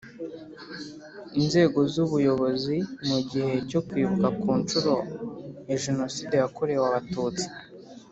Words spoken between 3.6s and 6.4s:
cyo Kwibuka ku nshuro ya Jenoside